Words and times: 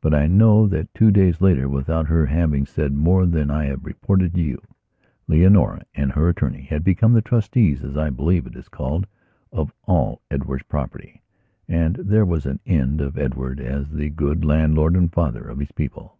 But 0.00 0.12
I 0.14 0.26
know 0.26 0.66
that, 0.66 0.92
two 0.94 1.12
days 1.12 1.40
later, 1.40 1.68
without 1.68 2.08
her 2.08 2.26
having 2.26 2.66
said 2.66 2.92
more 2.92 3.24
than 3.24 3.52
I 3.52 3.66
have 3.66 3.84
reported 3.86 4.34
to 4.34 4.40
you, 4.40 4.60
Leonora 5.28 5.82
and 5.94 6.10
her 6.10 6.28
attorney 6.28 6.62
had 6.62 6.82
become 6.82 7.12
the 7.12 7.22
trustees, 7.22 7.84
as 7.84 7.96
I 7.96 8.10
believe 8.10 8.48
it 8.48 8.56
is 8.56 8.68
called, 8.68 9.06
of 9.52 9.72
all 9.84 10.22
Edward's 10.28 10.64
property, 10.64 11.22
and 11.68 11.94
there 11.94 12.24
was 12.24 12.46
an 12.46 12.58
end 12.66 13.00
of 13.00 13.16
Edward 13.16 13.60
as 13.60 13.92
the 13.92 14.10
good 14.10 14.44
landlord 14.44 14.96
and 14.96 15.12
father 15.12 15.44
of 15.48 15.60
his 15.60 15.70
people. 15.70 16.18